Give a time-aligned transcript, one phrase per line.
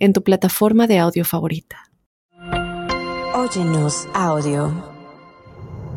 [0.00, 1.90] en tu plataforma de audio favorita.
[3.34, 4.72] Óyenos audio.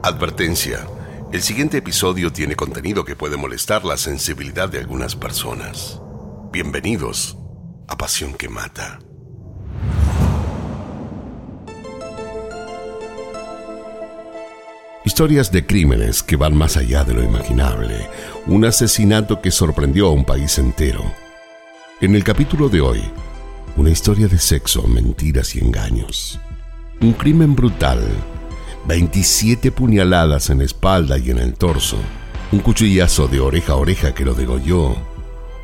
[0.03, 0.85] Advertencia.
[1.31, 5.99] El siguiente episodio tiene contenido que puede molestar la sensibilidad de algunas personas.
[6.51, 7.37] Bienvenidos
[7.87, 8.99] a Pasión que Mata.
[15.05, 18.09] Historias de crímenes que van más allá de lo imaginable.
[18.47, 21.03] Un asesinato que sorprendió a un país entero.
[22.01, 23.01] En el capítulo de hoy,
[23.75, 26.39] una historia de sexo, mentiras y engaños.
[27.01, 28.01] Un crimen brutal.
[28.87, 31.97] 27 puñaladas en la espalda y en el torso.
[32.51, 34.95] Un cuchillazo de oreja a oreja que lo degolló.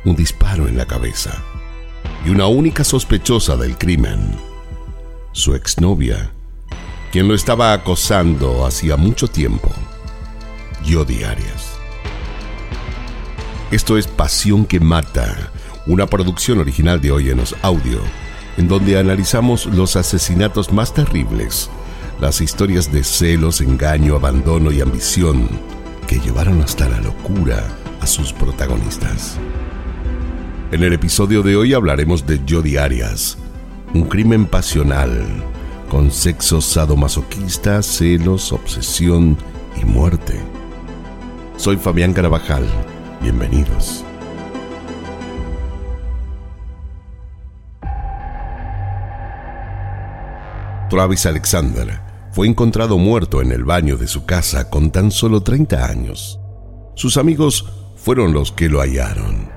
[0.04, 1.42] Un disparo en la cabeza.
[2.26, 4.32] Y una única sospechosa del crimen.
[5.32, 6.32] Su exnovia,
[7.12, 9.70] quien lo estaba acosando hacía mucho tiempo.
[10.84, 11.78] Yo diarias.
[13.70, 15.52] Esto es Pasión que Mata
[15.86, 18.00] una producción original de Óyenos Audio,
[18.56, 21.70] en donde analizamos los asesinatos más terribles,
[22.20, 25.48] las historias de celos, engaño, abandono y ambición
[26.06, 27.64] que llevaron hasta la locura
[28.00, 29.38] a sus protagonistas.
[30.72, 33.38] En el episodio de hoy hablaremos de Jodi Arias,
[33.94, 35.44] un crimen pasional,
[35.88, 39.36] con sexo sadomasoquista, celos, obsesión
[39.80, 40.38] y muerte.
[41.56, 42.64] Soy Fabián Carabajal,
[43.20, 44.04] bienvenidos.
[50.90, 52.00] Travis Alexander
[52.32, 56.40] fue encontrado muerto en el baño de su casa con tan solo 30 años.
[56.96, 59.48] Sus amigos fueron los que lo hallaron.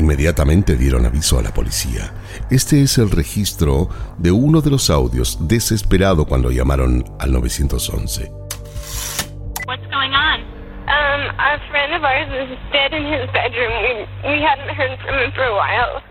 [0.00, 2.12] Inmediatamente dieron aviso a la policía.
[2.50, 8.28] Este es el registro de uno de los audios desesperado cuando llamaron al 911.
[9.68, 10.40] What's going on?
[10.90, 13.70] Um, a friend of ours is dead in his bedroom.
[13.82, 16.02] We, we hadn't heard from him for a while.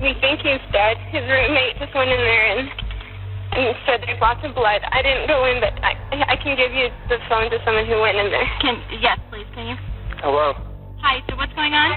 [0.00, 0.98] We think he's dead.
[1.10, 2.83] His roommate just went in there and
[3.54, 4.82] and said there's lots of blood.
[4.90, 5.94] I didn't go in, but I,
[6.34, 8.46] I can give you the phone to someone who went in there.
[8.60, 9.76] Can yes, please, can you?
[10.20, 10.54] Hello.
[11.00, 11.22] Hi.
[11.28, 11.90] So what's going on?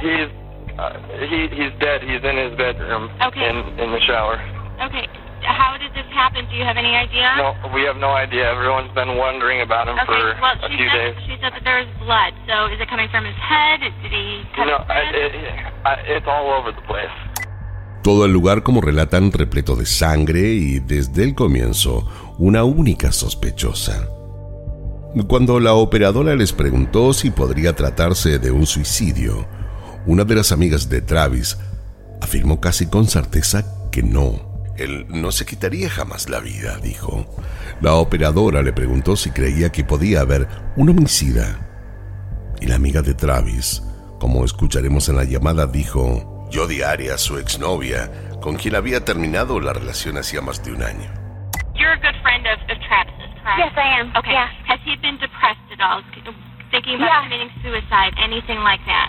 [0.00, 0.30] He's
[0.78, 0.96] uh,
[1.28, 2.00] he he's dead.
[2.02, 3.10] He's in his bedroom.
[3.20, 3.44] Okay.
[3.48, 4.40] In in the shower.
[4.80, 5.04] Okay.
[5.40, 6.44] How did this happen?
[6.52, 7.32] Do you have any idea?
[7.40, 8.44] No, we have no idea.
[8.44, 10.04] Everyone's been wondering about him Okay.
[10.04, 11.16] for well, a few said days.
[11.24, 12.36] she said that there was blood.
[12.44, 13.80] So is it coming from his head?
[13.80, 15.14] Did he cut No, his I, head?
[15.16, 15.32] it,
[15.88, 17.08] I, it's all over the place.
[18.02, 22.06] Todo el lugar, como relatan, repleto de sangre y desde el comienzo
[22.38, 24.08] una única sospechosa.
[25.26, 29.46] Cuando la operadora les preguntó si podría tratarse de un suicidio,
[30.06, 31.58] una de las amigas de Travis
[32.22, 34.48] afirmó casi con certeza que no.
[34.76, 37.26] Él no se quitaría jamás la vida, dijo.
[37.82, 41.66] La operadora le preguntó si creía que podía haber un homicida.
[42.60, 43.82] Y la amiga de Travis,
[44.18, 48.10] como escucharemos en la llamada, dijo, Jodi Arias, su exnovia,
[48.42, 51.08] con quien había terminado la relación hacía más de un año.
[51.74, 53.58] You're a good friend of, of Travis's, correct?
[53.58, 54.10] Yes, I am.
[54.16, 54.32] Okay.
[54.32, 54.48] Yeah.
[54.66, 56.02] Has he been depressed at all?
[56.70, 57.22] Thinking about Yeah.
[57.24, 59.08] committing suicide, anything like that?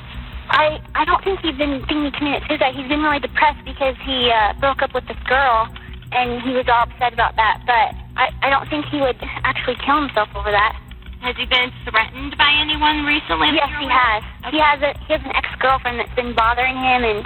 [0.49, 2.75] I I don't think he's been thinking he committed suicide.
[2.75, 5.67] He's been really depressed because he uh, broke up with this girl,
[6.11, 7.61] and he was all upset about that.
[7.65, 9.15] But I I don't think he would
[9.45, 10.75] actually kill himself over that.
[11.21, 13.53] Has he been threatened by anyone recently?
[13.53, 14.23] Yes, he has.
[14.43, 14.51] of?
[14.51, 17.21] He has a he has an ex girlfriend that's been bothering him and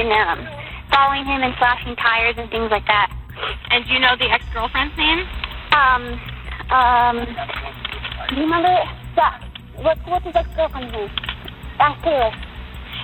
[0.00, 0.40] and um
[0.90, 3.12] following him and slashing tires and things like that.
[3.70, 5.26] And do you know the ex-girlfriend's name?
[5.76, 6.02] Um
[6.72, 7.16] um.
[8.30, 8.72] Do you remember?
[9.16, 9.36] Yeah.
[9.76, 11.10] What what's his ex girlfriend's name?
[11.78, 12.32] Ask Taylor.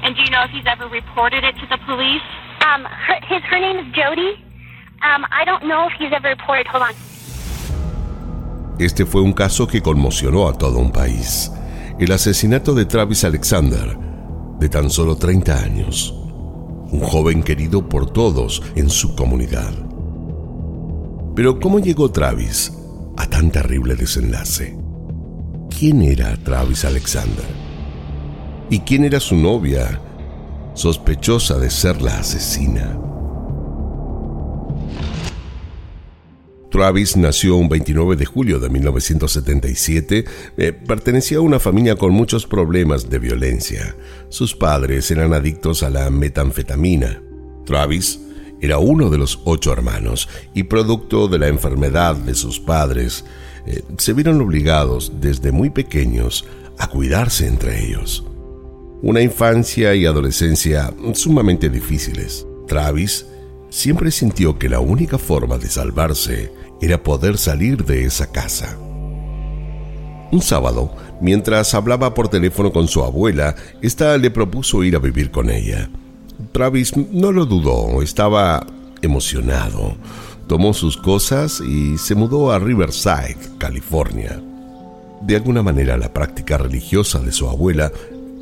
[0.02, 2.24] And do you know if he's ever reported it to the police?
[2.64, 4.40] Um, her, his her name is Jody.
[5.02, 6.66] Um, I don't know if he's ever reported.
[6.68, 6.94] Hold on.
[8.80, 11.52] Este fue un caso que conmocionó a todo un país.
[11.98, 13.94] El asesinato de Travis Alexander,
[14.58, 16.14] de tan solo 30 años.
[16.90, 19.70] Un joven querido por todos en su comunidad.
[21.36, 22.72] Pero ¿cómo llegó Travis
[23.18, 24.78] a tan terrible desenlace?
[25.68, 27.44] ¿Quién era Travis Alexander?
[28.70, 30.00] ¿Y quién era su novia,
[30.72, 33.09] sospechosa de ser la asesina?
[36.70, 40.24] Travis nació un 29 de julio de 1977.
[40.56, 43.96] Eh, pertenecía a una familia con muchos problemas de violencia.
[44.28, 47.22] Sus padres eran adictos a la metanfetamina.
[47.66, 48.20] Travis
[48.62, 53.24] Era uno de los ocho hermanos y producto de la enfermedad de sus padres,
[53.66, 56.44] eh, se vieron obligados desde muy pequeños
[56.76, 58.22] a cuidarse entre ellos.
[59.00, 62.46] Una infancia y adolescencia sumamente difíciles.
[62.68, 63.24] Travis
[63.70, 68.76] siempre sintió que la única forma de salvarse era poder salir de esa casa.
[70.32, 75.30] Un sábado, mientras hablaba por teléfono con su abuela, ésta le propuso ir a vivir
[75.30, 75.90] con ella.
[76.52, 78.66] Travis no lo dudó, estaba
[79.02, 79.96] emocionado.
[80.46, 84.40] Tomó sus cosas y se mudó a Riverside, California.
[85.20, 87.92] De alguna manera la práctica religiosa de su abuela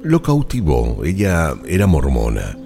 [0.03, 1.05] lo cautivó.
[1.05, 2.57] Ella era mormona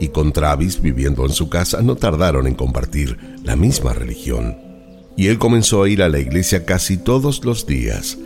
[0.00, 4.69] y con Travis viviendo en su casa no tardaron en compartir la misma religión.
[5.16, 8.18] Y él comenzó a ir a la iglesia casi todos los días.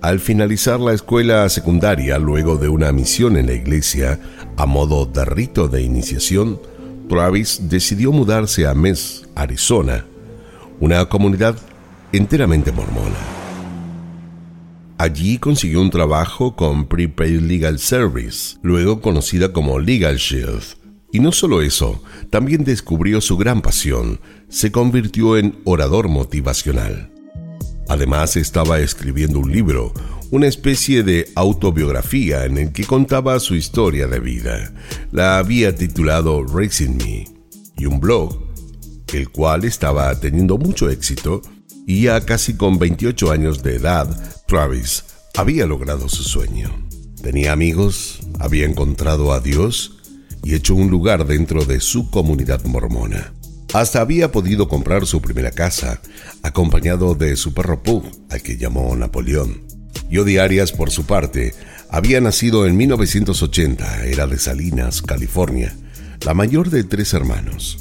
[0.00, 4.20] Al finalizar la escuela secundaria, luego de una misión en la iglesia,
[4.56, 6.60] a modo de rito de iniciación,
[7.08, 10.04] Travis decidió mudarse a Mess, Arizona,
[10.80, 11.56] una comunidad
[12.12, 13.16] enteramente mormona.
[14.98, 20.83] Allí consiguió un trabajo con Prepaid Legal Service, luego conocida como Legal Shield.
[21.14, 24.18] Y no solo eso, también descubrió su gran pasión,
[24.48, 27.12] se convirtió en orador motivacional.
[27.88, 29.94] Además estaba escribiendo un libro,
[30.32, 34.74] una especie de autobiografía en el que contaba su historia de vida.
[35.12, 37.28] La había titulado Raising Me
[37.76, 38.36] y un blog,
[39.12, 41.42] el cual estaba teniendo mucho éxito
[41.86, 44.08] y ya casi con 28 años de edad,
[44.48, 45.04] Travis
[45.36, 46.88] había logrado su sueño.
[47.22, 49.93] Tenía amigos, había encontrado a Dios
[50.44, 53.32] y hecho un lugar dentro de su comunidad mormona.
[53.72, 56.00] Hasta había podido comprar su primera casa,
[56.42, 59.62] acompañado de su perro Pug, al que llamó Napoleón.
[60.10, 61.54] Yodi Arias, por su parte,
[61.90, 65.74] había nacido en 1980, era de Salinas, California,
[66.24, 67.78] la mayor de tres hermanos.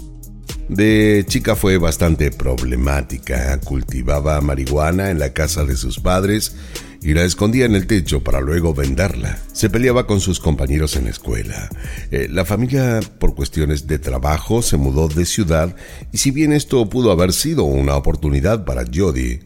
[0.70, 6.56] De chica fue bastante problemática, cultivaba marihuana en la casa de sus padres
[7.04, 9.38] y la escondía en el techo para luego venderla.
[9.52, 11.70] Se peleaba con sus compañeros en la escuela.
[12.12, 15.76] Eh, la familia, por cuestiones de trabajo, se mudó de ciudad
[16.14, 19.42] y si bien esto pudo haber sido una oportunidad para Jody,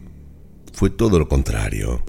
[0.72, 2.04] fue todo lo contrario.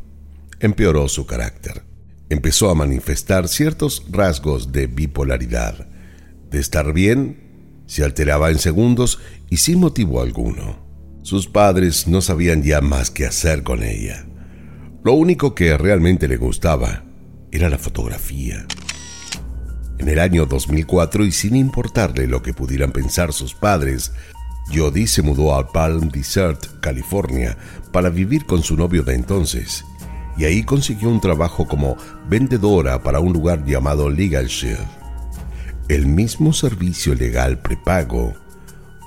[0.60, 1.84] Empeoró su carácter.
[2.30, 5.88] Empezó a manifestar ciertos rasgos de bipolaridad.
[6.52, 9.20] De estar bien, se alteraba en segundos
[9.50, 10.88] y sin motivo alguno.
[11.24, 14.29] Sus padres no sabían ya más qué hacer con ella.
[15.04, 17.04] Lo único que realmente le gustaba
[17.52, 18.66] era la fotografía.
[19.98, 24.14] En el año 2004 y sin importarle lo que pudieran pensar sus padres,
[24.74, 27.58] Jody se mudó a Palm Desert, California,
[27.92, 29.84] para vivir con su novio de entonces,
[30.38, 31.98] y ahí consiguió un trabajo como
[32.30, 35.00] vendedora para un lugar llamado Legal Shield
[35.90, 38.36] el mismo servicio legal prepago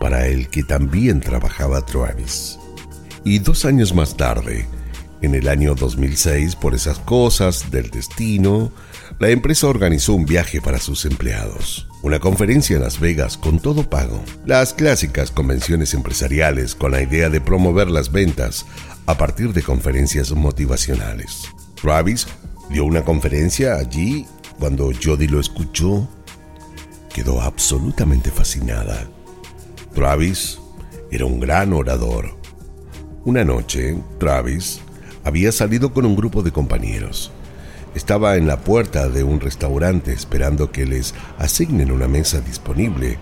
[0.00, 2.58] para el que también trabajaba Travis.
[3.24, 4.66] Y dos años más tarde,
[5.22, 8.72] en el año 2006, por esas cosas del destino,
[9.20, 11.86] la empresa organizó un viaje para sus empleados.
[12.02, 14.20] Una conferencia en Las Vegas con todo pago.
[14.44, 18.66] Las clásicas convenciones empresariales con la idea de promover las ventas
[19.06, 21.44] a partir de conferencias motivacionales.
[21.80, 22.26] Travis
[22.70, 24.26] dio una conferencia allí
[24.58, 26.08] cuando Jody lo escuchó
[27.14, 29.08] quedó absolutamente fascinada.
[29.94, 30.58] Travis
[31.12, 32.36] era un gran orador.
[33.24, 34.80] Una noche, Travis
[35.24, 37.30] había salido con un grupo de compañeros.
[37.94, 43.18] Estaba en la puerta de un restaurante esperando que les asignen una mesa disponible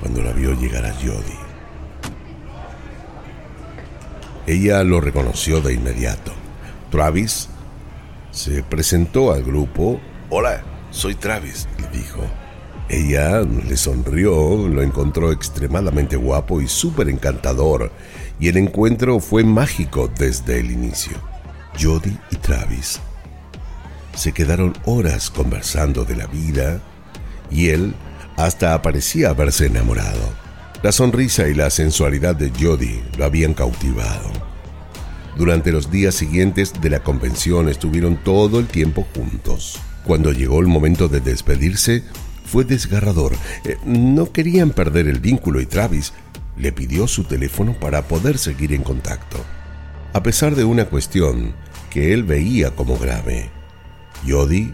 [0.00, 1.38] cuando la vio llegar a Jody.
[4.46, 6.32] Ella lo reconoció de inmediato.
[6.90, 7.48] Travis
[8.30, 10.00] se presentó al grupo.
[10.30, 12.20] Hola, soy Travis, le dijo.
[12.88, 17.92] Ella le sonrió, lo encontró extremadamente guapo y súper encantador,
[18.40, 21.16] y el encuentro fue mágico desde el inicio.
[21.80, 23.00] Jody y Travis
[24.18, 26.80] se quedaron horas conversando de la vida
[27.50, 27.94] y él
[28.36, 30.20] hasta parecía haberse enamorado.
[30.82, 34.30] La sonrisa y la sensualidad de Jody lo habían cautivado.
[35.36, 39.78] Durante los días siguientes de la convención estuvieron todo el tiempo juntos.
[40.04, 42.02] Cuando llegó el momento de despedirse,
[42.44, 43.34] fue desgarrador.
[43.64, 46.12] Eh, no querían perder el vínculo y Travis
[46.58, 49.38] le pidió su teléfono para poder seguir en contacto.
[50.12, 51.54] A pesar de una cuestión
[51.90, 53.50] que él veía como grave,
[54.26, 54.72] Jody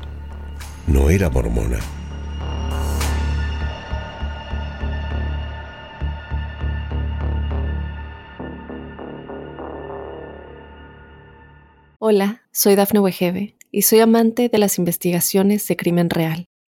[0.86, 1.78] no era mormona.
[11.98, 16.46] Hola, soy Dafne Wegebe y soy amante de las investigaciones de crimen real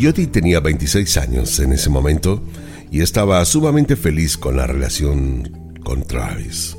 [0.00, 2.42] Jody tenía 26 años en ese momento
[2.90, 6.76] y estaba sumamente feliz con la relación con Travis.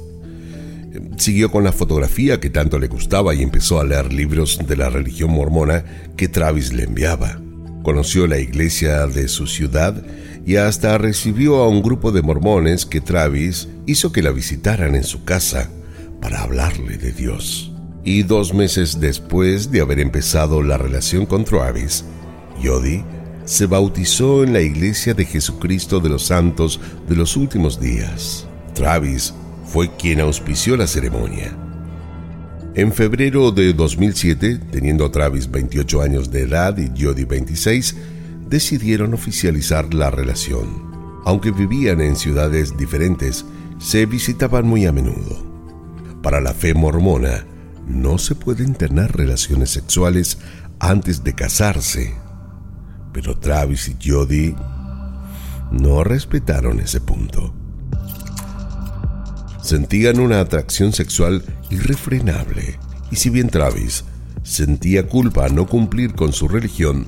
[1.18, 4.90] Siguió con la fotografía que tanto le gustaba y empezó a leer libros de la
[4.90, 5.84] religión mormona
[6.16, 7.40] que Travis le enviaba.
[7.84, 10.04] Conoció la iglesia de su ciudad
[10.46, 15.04] y hasta recibió a un grupo de mormones que Travis hizo que la visitaran en
[15.04, 15.70] su casa
[16.22, 17.72] para hablarle de Dios.
[18.04, 22.06] Y dos meses después de haber empezado la relación con Travis,
[22.64, 23.04] Jody
[23.46, 28.48] se bautizó en la Iglesia de Jesucristo de los Santos de los Últimos Días.
[28.76, 29.34] Travis
[29.66, 31.58] fue quien auspició la ceremonia.
[32.76, 37.96] En febrero de 2007, teniendo Travis 28 años de edad y Jody 26,
[38.48, 40.90] decidieron oficializar la relación.
[41.26, 43.46] Aunque vivían en ciudades diferentes,
[43.80, 45.44] se visitaban muy a menudo.
[46.22, 47.46] Para la fe mormona,
[47.88, 50.38] no se pueden tener relaciones sexuales
[50.80, 52.29] antes de casarse
[53.14, 54.56] pero Travis y Jody
[55.72, 57.54] no respetaron ese punto.
[59.62, 62.80] Sentían una atracción sexual irrefrenable,
[63.12, 64.04] y si bien Travis
[64.44, 67.08] sentía culpa a no cumplir con su religión,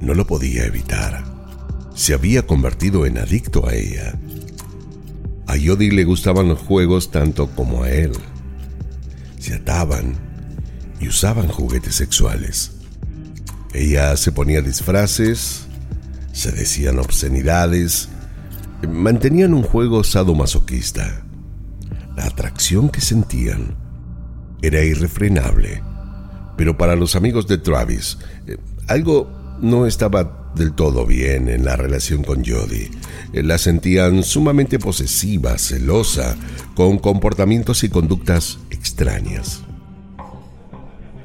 [0.00, 1.24] no lo podía evitar.
[1.94, 4.18] Se había convertido en adicto a ella.
[5.46, 8.12] A Jody le gustaban los juegos tanto como a él.
[9.38, 10.14] Se ataban
[11.00, 12.77] y usaban juguetes sexuales.
[13.74, 15.66] Ella se ponía disfraces,
[16.32, 18.08] se decían obscenidades,
[18.88, 21.24] mantenían un juego sadomasoquista.
[22.16, 23.76] La atracción que sentían
[24.62, 25.82] era irrefrenable,
[26.56, 28.56] pero para los amigos de Travis, eh,
[28.88, 32.90] algo no estaba del todo bien en la relación con Jody.
[33.32, 36.36] Eh, la sentían sumamente posesiva, celosa,
[36.74, 39.62] con comportamientos y conductas extrañas.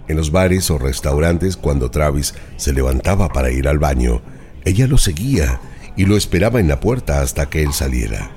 [0.08, 4.22] En los bares o restaurantes, cuando Travis se levantaba para ir al baño,
[4.66, 5.60] ella lo seguía
[5.96, 8.32] y lo esperaba en la puerta hasta que él saliera.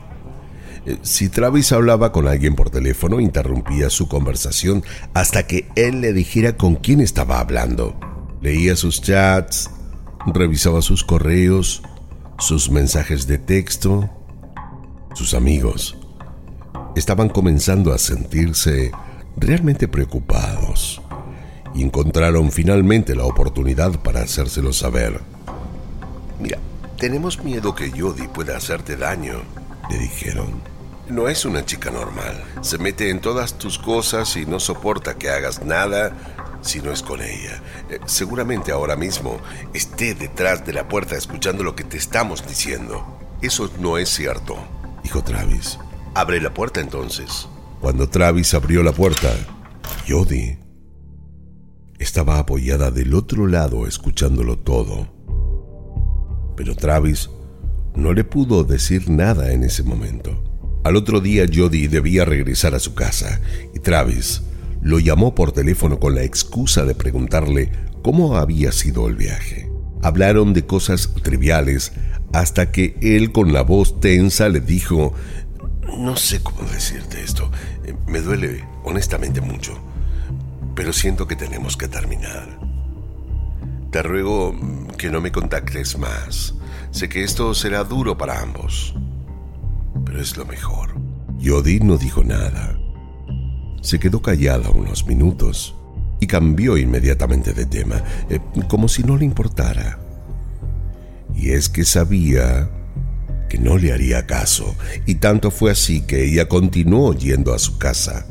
[0.86, 6.12] Eh, si Travis hablaba con alguien por teléfono, interrumpía su conversación hasta que él le
[6.12, 7.98] dijera con quién estaba hablando.
[8.40, 9.70] Leía sus chats,
[10.26, 11.82] revisaba sus correos,
[12.38, 14.08] sus mensajes de texto.
[15.14, 15.96] Sus amigos
[16.94, 18.92] estaban comenzando a sentirse
[19.36, 21.02] realmente preocupados
[21.76, 25.20] y encontraron finalmente la oportunidad para hacérselo saber.
[26.40, 26.58] Mira,
[26.98, 29.42] tenemos miedo que Jody pueda hacerte daño,
[29.90, 30.62] le dijeron.
[31.08, 32.42] No es una chica normal.
[32.62, 36.12] Se mete en todas tus cosas y no soporta que hagas nada
[36.62, 37.62] si no es con ella.
[37.90, 39.38] Eh, seguramente ahora mismo
[39.72, 43.06] esté detrás de la puerta escuchando lo que te estamos diciendo.
[43.42, 44.56] Eso no es cierto,
[45.04, 45.78] dijo Travis.
[46.14, 47.46] Abre la puerta entonces.
[47.80, 49.30] Cuando Travis abrió la puerta,
[50.08, 50.56] Jody
[51.98, 55.08] estaba apoyada del otro lado escuchándolo todo.
[56.56, 57.30] Pero Travis
[57.94, 60.42] no le pudo decir nada en ese momento.
[60.84, 63.40] Al otro día Jody debía regresar a su casa
[63.74, 64.42] y Travis
[64.82, 67.72] lo llamó por teléfono con la excusa de preguntarle
[68.02, 69.70] cómo había sido el viaje.
[70.02, 71.92] Hablaron de cosas triviales
[72.32, 75.14] hasta que él con la voz tensa le dijo,
[75.98, 77.50] no sé cómo decirte esto,
[78.06, 79.85] me duele honestamente mucho
[80.76, 82.60] pero siento que tenemos que terminar.
[83.90, 84.54] Te ruego
[84.98, 86.54] que no me contactes más.
[86.90, 88.94] Sé que esto será duro para ambos,
[90.04, 90.94] pero es lo mejor.
[91.38, 92.78] Yodi no dijo nada.
[93.80, 95.74] Se quedó callada unos minutos
[96.20, 99.98] y cambió inmediatamente de tema, eh, como si no le importara.
[101.34, 102.70] Y es que sabía
[103.48, 104.74] que no le haría caso,
[105.06, 108.26] y tanto fue así que ella continuó yendo a su casa.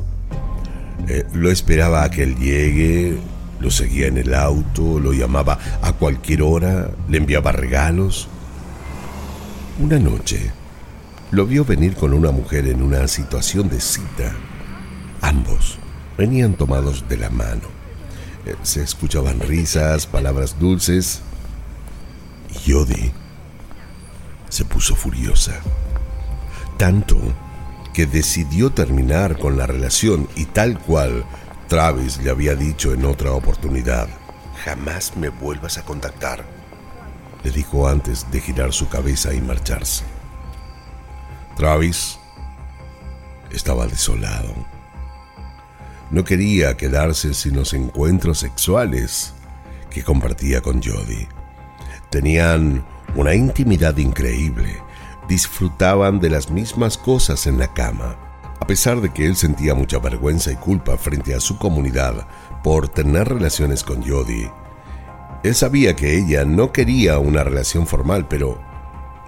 [1.08, 3.18] Eh, lo esperaba a que él llegue,
[3.60, 8.28] lo seguía en el auto, lo llamaba a cualquier hora, le enviaba regalos.
[9.78, 10.50] Una noche,
[11.30, 14.32] lo vio venir con una mujer en una situación de cita.
[15.20, 15.78] Ambos
[16.16, 17.68] venían tomados de la mano.
[18.46, 21.20] Eh, se escuchaban risas, palabras dulces.
[22.54, 23.12] Y Yodi
[24.48, 25.60] se puso furiosa.
[26.78, 27.18] Tanto
[27.96, 31.24] que decidió terminar con la relación y tal cual
[31.66, 34.06] Travis le había dicho en otra oportunidad,
[34.62, 36.44] jamás me vuelvas a contactar.
[37.42, 40.04] le dijo antes de girar su cabeza y marcharse.
[41.56, 42.18] Travis
[43.50, 44.54] estaba desolado.
[46.10, 49.32] No quería quedarse sin los encuentros sexuales
[49.88, 51.26] que compartía con Jody.
[52.10, 52.84] Tenían
[53.14, 54.82] una intimidad increíble,
[55.28, 58.16] disfrutaban de las mismas cosas en la cama,
[58.60, 62.26] a pesar de que él sentía mucha vergüenza y culpa frente a su comunidad
[62.62, 64.48] por tener relaciones con Jody.
[65.42, 68.60] Él sabía que ella no quería una relación formal, pero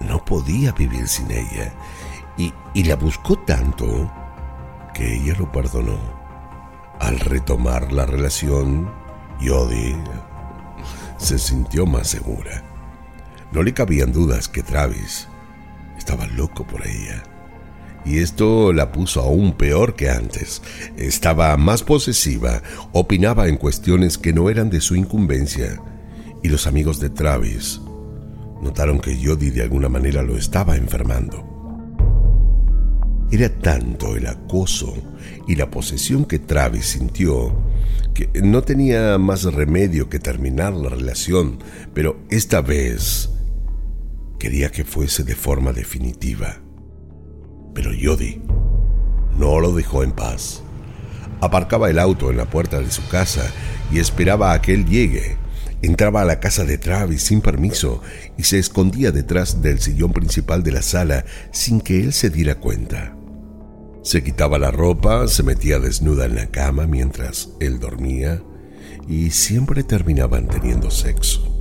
[0.00, 1.73] no podía vivir sin ella.
[2.37, 4.11] Y, y la buscó tanto
[4.95, 5.99] que ella lo perdonó.
[7.00, 8.90] Al retomar la relación,
[9.40, 9.97] Jody
[11.19, 12.62] se sintió más segura.
[13.52, 15.28] No le cabían dudas que Travis
[16.09, 17.23] estaba loco por ella.
[18.07, 20.62] Y esto la puso aún peor que antes.
[20.97, 22.62] Estaba más posesiva,
[22.93, 25.83] opinaba en cuestiones que no eran de su incumbencia.
[26.43, 27.83] Y los amigos de Travis
[28.62, 31.45] notaron que Jody de alguna manera lo estaba enfermando.
[33.31, 34.95] Era tanto el acoso
[35.47, 37.55] y la posesión que Travis sintió
[38.15, 41.59] que no tenía más remedio que terminar la relación,
[41.93, 43.29] pero esta vez
[44.38, 46.61] quería que fuese de forma definitiva.
[47.75, 48.40] Pero Jody
[49.37, 50.62] no lo dejó en paz.
[51.40, 53.52] Aparcaba el auto en la puerta de su casa
[53.92, 55.37] y esperaba a que él llegue.
[55.80, 58.02] Entraba a la casa de Travis sin permiso
[58.37, 62.57] y se escondía detrás del sillón principal de la sala sin que él se diera
[62.57, 63.14] cuenta.
[64.02, 68.42] Se quitaba la ropa, se metía desnuda en la cama mientras él dormía
[69.07, 71.58] y siempre terminaban teniendo sexo.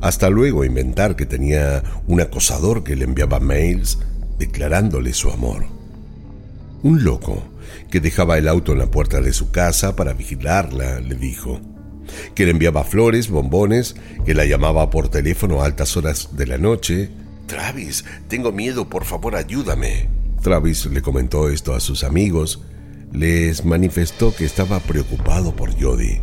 [0.00, 3.98] Hasta luego inventar que tenía un acosador que le enviaba mails
[4.38, 5.64] declarándole su amor.
[6.82, 7.42] Un loco
[7.90, 11.60] que dejaba el auto en la puerta de su casa para vigilarla, le dijo,
[12.34, 16.58] que le enviaba flores, bombones, que la llamaba por teléfono a altas horas de la
[16.58, 17.10] noche.
[17.46, 20.08] Travis, tengo miedo, por favor ayúdame.
[20.42, 22.62] Travis le comentó esto a sus amigos,
[23.12, 26.20] les manifestó que estaba preocupado por Jody.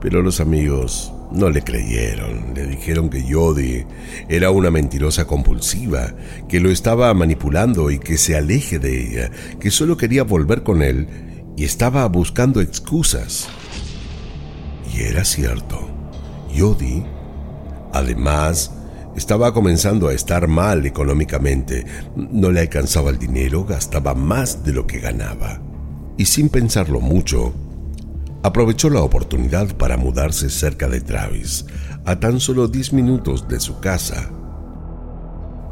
[0.00, 3.84] Pero los amigos no le creyeron, le dijeron que Jody
[4.28, 6.14] era una mentirosa compulsiva,
[6.48, 10.82] que lo estaba manipulando y que se aleje de ella, que solo quería volver con
[10.82, 11.08] él
[11.56, 13.48] y estaba buscando excusas.
[14.94, 15.90] Y era cierto.
[16.56, 17.02] Jody,
[17.92, 18.70] además,
[19.16, 21.84] estaba comenzando a estar mal económicamente.
[22.14, 25.60] No le alcanzaba el dinero, gastaba más de lo que ganaba.
[26.16, 27.52] Y sin pensarlo mucho,
[28.44, 31.64] aprovechó la oportunidad para mudarse cerca de Travis,
[32.04, 34.30] a tan solo 10 minutos de su casa,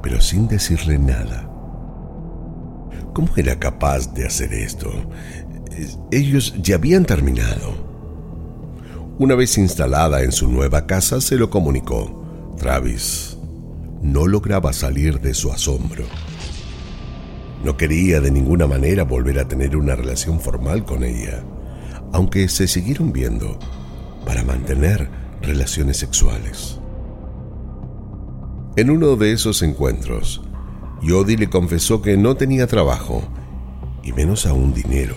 [0.03, 1.51] pero sin decirle nada.
[3.13, 4.91] ¿Cómo era capaz de hacer esto?
[6.11, 7.75] Ellos ya habían terminado.
[9.19, 12.55] Una vez instalada en su nueva casa, se lo comunicó.
[12.57, 13.37] Travis
[14.01, 16.05] no lograba salir de su asombro.
[17.63, 21.45] No quería de ninguna manera volver a tener una relación formal con ella,
[22.13, 23.59] aunque se siguieron viendo
[24.25, 25.09] para mantener
[25.41, 26.79] relaciones sexuales.
[28.77, 30.43] En uno de esos encuentros,
[31.03, 33.23] Jody le confesó que no tenía trabajo
[34.03, 35.15] y menos aún dinero.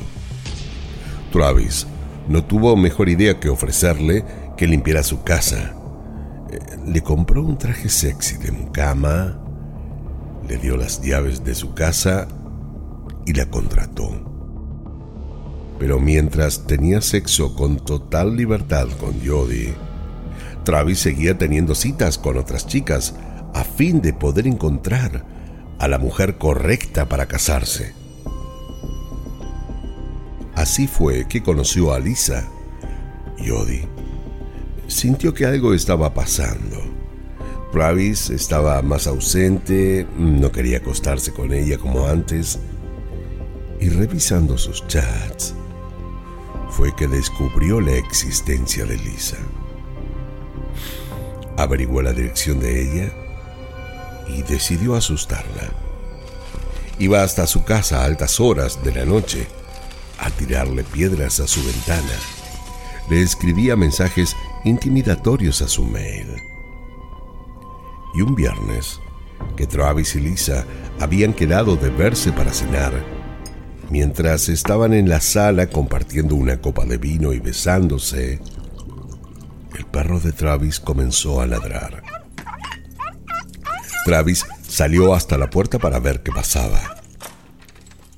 [1.32, 1.88] Travis
[2.28, 4.26] no tuvo mejor idea que ofrecerle
[4.58, 5.76] que limpiara su casa
[6.86, 9.40] le compró un traje sexy de mucama,
[10.48, 12.28] le dio las llaves de su casa
[13.26, 14.25] y la contrató.
[15.80, 19.74] Pero mientras tenía sexo con total libertad con Jody,
[20.64, 23.16] Travis seguía teniendo citas con otras chicas
[23.54, 25.26] a fin de poder encontrar
[25.80, 27.94] a la mujer correcta para casarse.
[30.56, 32.48] Así fue que conoció a Lisa.
[33.38, 33.82] Jody
[34.88, 36.78] sintió que algo estaba pasando.
[37.72, 42.60] Travis estaba más ausente, no quería acostarse con ella como antes,
[43.82, 45.54] y revisando sus chats,
[46.76, 49.38] fue que descubrió la existencia de Lisa.
[51.58, 53.14] Averiguó la dirección de ella
[54.28, 55.70] y decidió asustarla.
[57.00, 59.48] Iba hasta su casa a altas horas de la noche
[60.20, 62.20] a tirarle piedras a su ventana.
[63.10, 64.36] Le escribía mensajes
[64.66, 66.28] intimidatorios a su mail.
[68.16, 69.00] Y un viernes,
[69.56, 70.66] que Travis y Lisa
[71.00, 73.15] habían quedado de verse para cenar,
[73.90, 78.40] mientras estaban en la sala compartiendo una copa de vino y besándose,
[79.78, 82.04] el perro de Travis comenzó a ladrar.
[84.06, 86.80] Travis salió hasta la puerta para ver qué pasaba.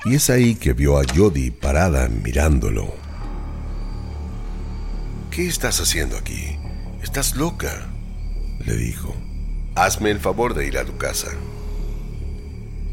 [0.05, 2.93] Y es ahí que vio a Jody parada mirándolo.
[5.31, 6.57] ¿Qué estás haciendo aquí?
[7.01, 7.89] Estás loca.
[8.65, 9.15] le dijo.
[9.75, 11.29] Hazme el favor de ir a tu casa.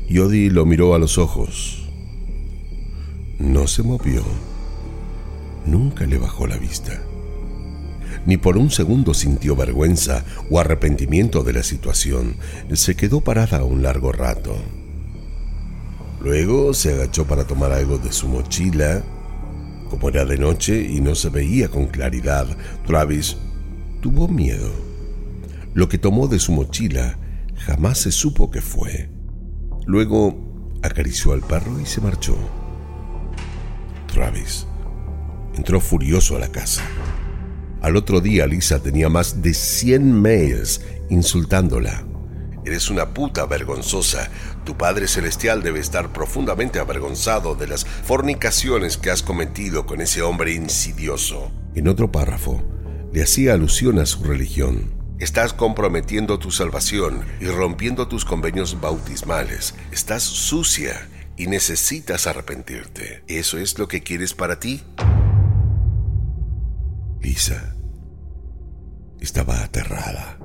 [0.09, 1.84] Yodi lo miró a los ojos.
[3.45, 4.23] No se movió.
[5.67, 7.03] Nunca le bajó la vista.
[8.25, 12.37] Ni por un segundo sintió vergüenza o arrepentimiento de la situación.
[12.73, 14.57] Se quedó parada un largo rato.
[16.23, 19.05] Luego se agachó para tomar algo de su mochila.
[19.91, 22.47] Como era de noche y no se veía con claridad,
[22.87, 23.37] Travis
[24.01, 24.73] tuvo miedo.
[25.75, 27.19] Lo que tomó de su mochila
[27.59, 29.11] jamás se supo qué fue.
[29.85, 32.64] Luego acarició al perro y se marchó.
[34.15, 34.67] Travis
[35.57, 36.83] entró furioso a la casa.
[37.83, 42.05] Al otro día Lisa tenía más de 100 mails insultándola.
[42.65, 44.31] Eres una puta vergonzosa.
[44.65, 50.23] Tu Padre Celestial debe estar profundamente avergonzado de las fornicaciones que has cometido con ese
[50.23, 51.53] hombre insidioso.
[51.75, 52.63] En otro párrafo,
[53.13, 54.95] le hacía alusión a su religión.
[55.19, 59.75] Estás comprometiendo tu salvación y rompiendo tus convenios bautismales.
[59.93, 63.25] Estás sucia y necesitas arrepentirte.
[63.27, 64.83] ¿Eso es lo que quieres para ti?
[67.21, 67.75] Lisa
[69.21, 70.39] estaba aterrada.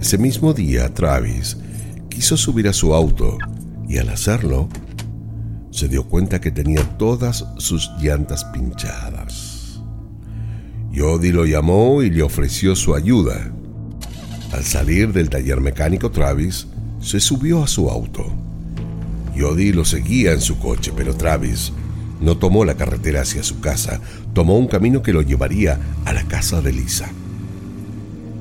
[0.00, 1.56] Ese mismo día, Travis
[2.08, 3.36] quiso subir a su auto
[3.88, 4.68] y al hacerlo,
[5.70, 9.80] se dio cuenta que tenía todas sus llantas pinchadas.
[10.92, 13.52] Yodi lo llamó y le ofreció su ayuda.
[14.52, 16.68] Al salir del taller mecánico, Travis
[17.00, 18.32] se subió a su auto.
[19.38, 21.72] Yodi lo seguía en su coche, pero Travis
[22.20, 24.00] no tomó la carretera hacia su casa,
[24.32, 27.08] tomó un camino que lo llevaría a la casa de Lisa.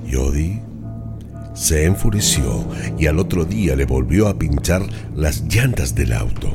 [0.07, 0.59] Yodi
[1.53, 6.49] se enfureció y al otro día le volvió a pinchar las llantas del auto.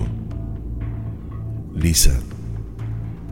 [1.74, 2.18] Lisa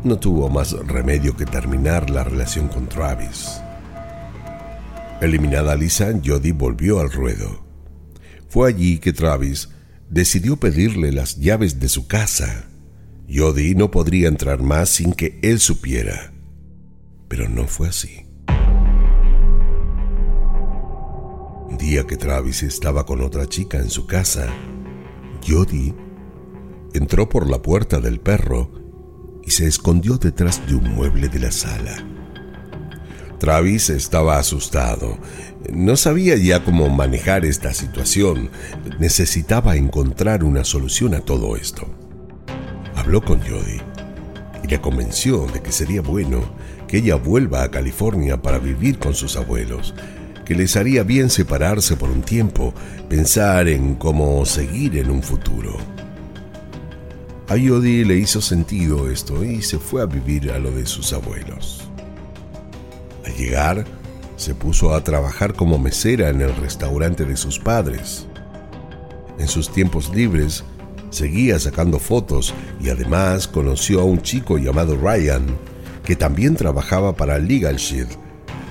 [0.04, 3.60] no tuvo más remedio que terminar la relación con Travis.
[5.20, 7.64] Eliminada Lisa, Jody volvió al ruedo.
[8.48, 9.68] Fue allí que Travis
[10.10, 12.66] decidió pedirle las llaves de su casa.
[13.32, 16.32] Jody no podría entrar más sin que él supiera.
[17.28, 18.30] Pero no fue así.
[21.80, 24.46] día que Travis estaba con otra chica en su casa,
[25.48, 25.94] Jody
[26.92, 28.70] entró por la puerta del perro
[29.42, 32.09] y se escondió detrás de un mueble de la sala.
[33.40, 35.16] Travis estaba asustado.
[35.72, 38.50] No sabía ya cómo manejar esta situación.
[38.98, 41.88] Necesitaba encontrar una solución a todo esto.
[42.94, 43.80] Habló con Jody
[44.62, 46.42] y le convenció de que sería bueno
[46.86, 49.94] que ella vuelva a California para vivir con sus abuelos
[50.44, 52.74] que les haría bien separarse por un tiempo,
[53.08, 55.76] pensar en cómo seguir en un futuro.
[57.46, 61.12] A Yodi le hizo sentido esto y se fue a vivir a lo de sus
[61.12, 61.79] abuelos.
[63.30, 63.84] Llegar,
[64.36, 68.26] se puso a trabajar como mesera en el restaurante de sus padres.
[69.38, 70.64] En sus tiempos libres,
[71.10, 75.46] seguía sacando fotos y además conoció a un chico llamado Ryan,
[76.04, 78.10] que también trabajaba para Legal Shield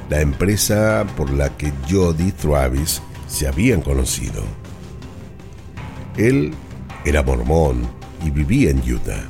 [0.10, 4.43] la empresa por la que Jody Travis se habían conocido.
[6.17, 6.52] Él
[7.06, 7.88] era mormón
[8.26, 9.24] y vivía en Utah.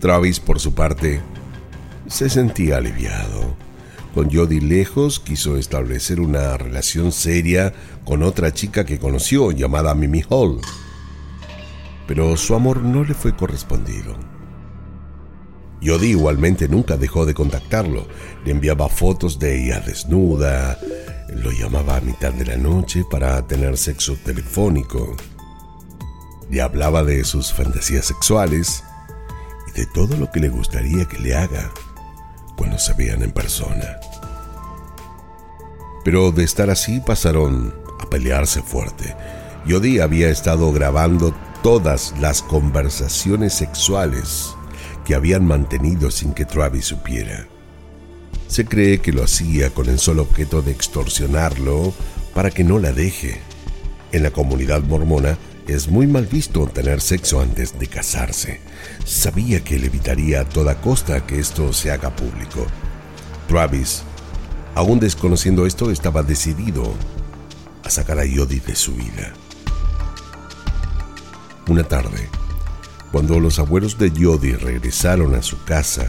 [0.00, 1.20] Travis, por su parte,
[2.08, 3.54] se sentía aliviado.
[4.14, 7.72] Con Jody lejos, quiso establecer una relación seria
[8.04, 10.60] con otra chica que conoció llamada Mimi Hall.
[12.08, 14.16] Pero su amor no le fue correspondido.
[15.80, 18.08] Yodi igualmente nunca dejó de contactarlo.
[18.44, 20.76] Le enviaba fotos de ella desnuda,
[21.28, 25.16] lo llamaba a mitad de la noche para tener sexo telefónico.
[26.50, 28.82] Le hablaba de sus fantasías sexuales
[29.68, 31.70] y de todo lo que le gustaría que le haga
[32.60, 33.98] cuando se vean en persona.
[36.04, 39.16] Pero de estar así pasaron a pelearse fuerte.
[39.64, 44.54] Yodi había estado grabando todas las conversaciones sexuales
[45.06, 47.46] que habían mantenido sin que Travis supiera.
[48.46, 51.94] Se cree que lo hacía con el solo objeto de extorsionarlo
[52.34, 53.40] para que no la deje.
[54.12, 55.38] En la comunidad mormona
[55.74, 58.60] es muy mal visto tener sexo antes de casarse.
[59.04, 62.66] Sabía que le evitaría a toda costa que esto se haga público.
[63.48, 64.02] Travis,
[64.74, 66.92] aún desconociendo esto, estaba decidido
[67.84, 69.32] a sacar a Yodi de su vida.
[71.68, 72.28] Una tarde,
[73.12, 76.06] cuando los abuelos de Jody regresaron a su casa,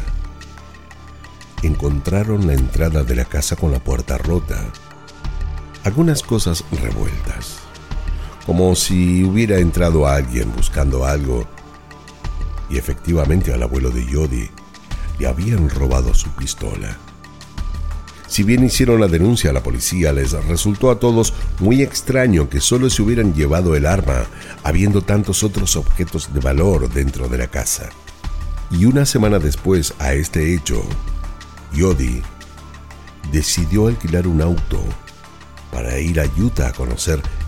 [1.63, 4.60] encontraron la entrada de la casa con la puerta rota,
[5.84, 7.61] algunas cosas revueltas,
[8.45, 11.47] como si hubiera entrado alguien buscando algo,
[12.69, 14.49] y efectivamente al abuelo de Jody
[15.19, 16.97] le habían robado su pistola.
[18.27, 22.62] Si bien hicieron la denuncia a la policía, les resultó a todos muy extraño que
[22.62, 24.23] solo se hubieran llevado el arma,
[24.63, 27.89] habiendo tantos otros objetos de valor dentro de la casa.
[28.71, 30.82] Y una semana después a este hecho,
[31.73, 32.21] Yodi
[33.34, 34.82] decidió alquilar un auto
[35.69, 37.21] para ir a Utah a conocer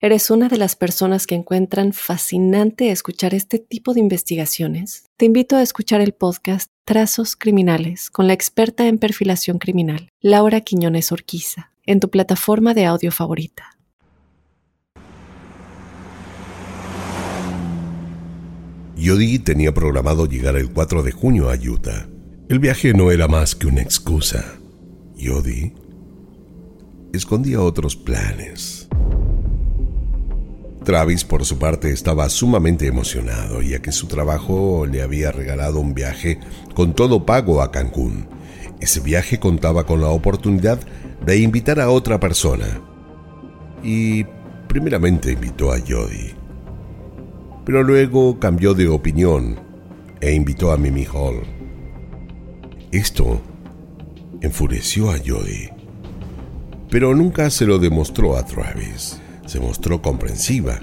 [0.00, 5.56] eres una de las personas que encuentran fascinante escuchar este tipo de investigaciones, te invito
[5.56, 11.72] a escuchar el podcast Trazos Criminales con la experta en perfilación criminal, Laura Quiñones Orquiza
[11.86, 13.78] en tu plataforma de audio favorita.
[18.96, 22.08] Yodi tenía programado llegar el 4 de junio a Utah.
[22.48, 24.58] El viaje no era más que una excusa.
[25.16, 25.74] Yodi
[27.12, 28.85] escondía otros planes.
[30.86, 35.94] Travis, por su parte, estaba sumamente emocionado, ya que su trabajo le había regalado un
[35.94, 36.38] viaje
[36.76, 38.28] con todo pago a Cancún.
[38.78, 40.78] Ese viaje contaba con la oportunidad
[41.26, 42.80] de invitar a otra persona.
[43.82, 44.26] Y
[44.68, 46.36] primeramente invitó a Jody.
[47.64, 49.58] Pero luego cambió de opinión
[50.20, 51.42] e invitó a Mimi Hall.
[52.92, 53.40] Esto
[54.40, 55.68] enfureció a Jody.
[56.90, 59.20] Pero nunca se lo demostró a Travis.
[59.46, 60.80] Se mostró comprensiva,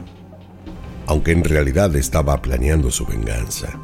[1.06, 3.80] aunque en realidad estaba planeando su venganza.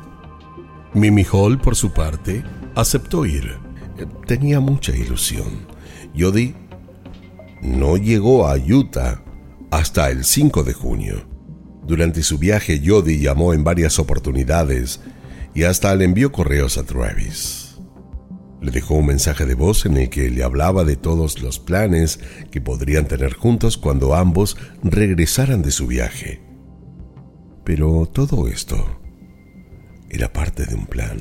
[0.93, 2.43] Mimi Hall, por su parte,
[2.75, 3.57] aceptó ir.
[4.25, 5.67] Tenía mucha ilusión
[6.17, 6.55] Jody
[7.61, 9.21] no llegó a Utah
[9.71, 11.27] hasta el 5 de junio.
[11.85, 15.01] Durante su viaje, Jody llamó en varias oportunidades
[15.53, 17.58] y hasta le envió correos a Travis.
[18.61, 22.19] Le dejó un mensaje de voz en el que le hablaba de todos los planes
[22.51, 26.41] que podrían tener juntos cuando ambos regresaran de su viaje.
[27.63, 28.99] Pero todo esto
[30.09, 31.17] era parte de un plan.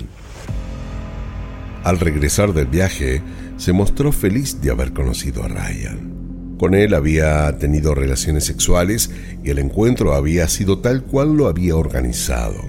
[1.84, 3.22] Al regresar del viaje,
[3.56, 6.56] se mostró feliz de haber conocido a Ryan.
[6.58, 9.10] Con él había tenido relaciones sexuales
[9.44, 12.60] y el encuentro había sido tal cual lo había organizado.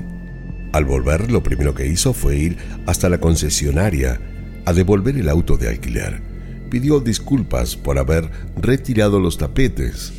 [0.73, 4.21] Al volver, lo primero que hizo fue ir hasta la concesionaria
[4.69, 6.21] a devolver el auto de alquiler.
[6.69, 10.13] Pidió disculpas por haber retirado los tapetes,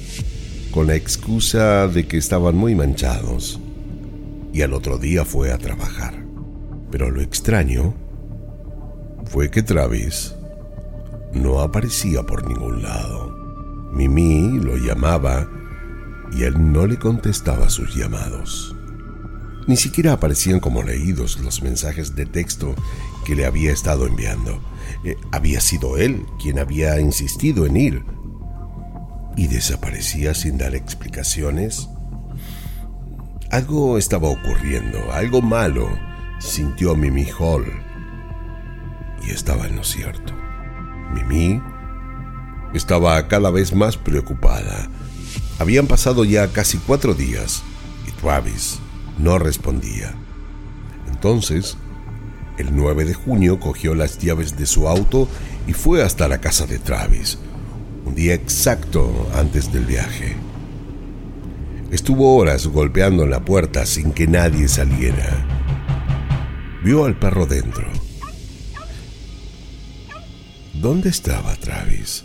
[0.72, 3.60] con la excusa de que estaban muy manchados.
[4.52, 6.14] Y al otro día fue a trabajar.
[6.90, 7.94] Pero lo extraño
[9.26, 10.34] fue que Travis
[11.32, 13.32] no aparecía por ningún lado.
[13.92, 15.48] Mimi lo llamaba
[16.36, 18.74] y él no le contestaba sus llamados.
[19.68, 22.74] Ni siquiera aparecían como leídos los mensajes de texto
[23.34, 24.60] le había estado enviando.
[25.04, 28.04] Eh, había sido él quien había insistido en ir.
[29.36, 31.88] Y desaparecía sin dar explicaciones.
[33.50, 35.88] Algo estaba ocurriendo, algo malo,
[36.38, 37.66] sintió Mimi Hall
[39.26, 40.32] y estaba en lo cierto.
[41.12, 41.60] Mimi
[42.72, 44.88] estaba cada vez más preocupada.
[45.58, 47.62] Habían pasado ya casi cuatro días
[48.06, 48.78] y Travis
[49.18, 50.14] no respondía.
[51.08, 51.76] Entonces,
[52.60, 55.28] el 9 de junio cogió las llaves de su auto
[55.66, 57.38] y fue hasta la casa de Travis,
[58.04, 60.36] un día exacto antes del viaje.
[61.90, 65.46] Estuvo horas golpeando en la puerta sin que nadie saliera.
[66.84, 67.86] Vio al perro dentro
[70.80, 72.24] ¿Dónde estaba Travis?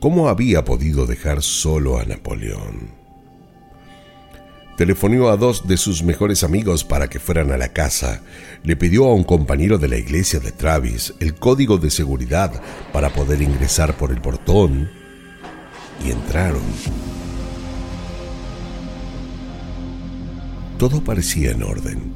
[0.00, 3.01] ¿Cómo había podido dejar solo a Napoleón?
[4.82, 8.20] Telefonió a dos de sus mejores amigos para que fueran a la casa.
[8.64, 12.60] Le pidió a un compañero de la iglesia de Travis el código de seguridad
[12.92, 14.90] para poder ingresar por el portón.
[16.04, 16.64] Y entraron.
[20.78, 22.12] Todo parecía en orden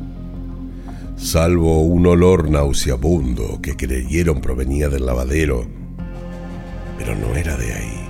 [1.16, 5.66] salvo un olor nauseabundo que creyeron provenía del lavadero,
[6.98, 8.09] pero no era de ahí.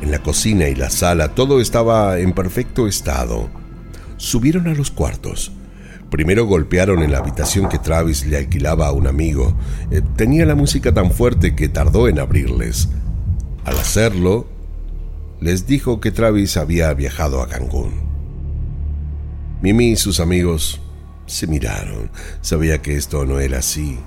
[0.00, 3.57] En la cocina y la sala todo estaba en perfecto estado.
[4.18, 5.52] Subieron a los cuartos.
[6.10, 9.56] Primero golpearon en la habitación que Travis le alquilaba a un amigo.
[9.92, 12.88] Eh, tenía la música tan fuerte que tardó en abrirles.
[13.64, 14.48] Al hacerlo,
[15.40, 17.92] les dijo que Travis había viajado a Cancún.
[19.62, 20.80] Mimi y sus amigos
[21.26, 22.10] se miraron.
[22.40, 24.00] Sabía que esto no era así.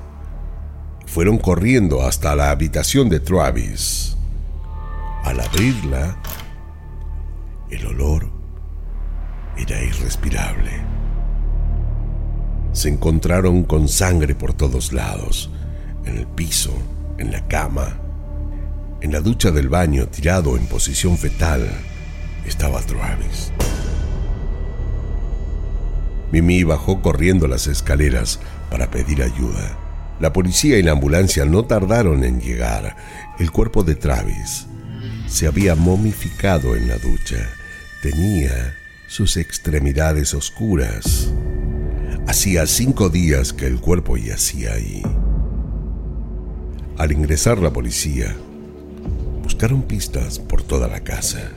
[1.05, 4.17] Fueron corriendo hasta la habitación de Travis.
[5.23, 6.17] Al abrirla,
[7.69, 8.40] el olor
[9.61, 10.71] era irrespirable.
[12.73, 15.49] Se encontraron con sangre por todos lados,
[16.05, 16.73] en el piso,
[17.17, 18.01] en la cama,
[19.01, 21.67] en la ducha del baño, tirado en posición fetal,
[22.45, 23.51] estaba Travis.
[26.31, 29.77] Mimi bajó corriendo las escaleras para pedir ayuda.
[30.19, 32.95] La policía y la ambulancia no tardaron en llegar.
[33.39, 34.67] El cuerpo de Travis
[35.27, 37.49] se había momificado en la ducha.
[38.03, 38.75] Tenía
[39.11, 41.33] sus extremidades oscuras.
[42.27, 45.03] Hacía cinco días que el cuerpo yacía ahí.
[46.97, 48.33] Al ingresar la policía,
[49.43, 51.51] buscaron pistas por toda la casa.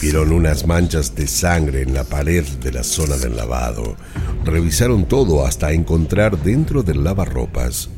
[0.00, 3.96] Vieron unas manchas de sangre en la pared de la zona del lavado.
[4.44, 7.90] Revisaron todo hasta encontrar dentro del lavarropas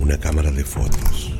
[0.00, 1.31] una cámara de fotos.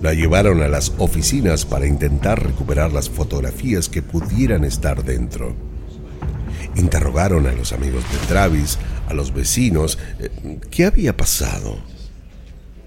[0.00, 5.56] La llevaron a las oficinas para intentar recuperar las fotografías que pudieran estar dentro.
[6.76, 9.98] Interrogaron a los amigos de Travis, a los vecinos.
[10.20, 11.78] Eh, ¿Qué había pasado?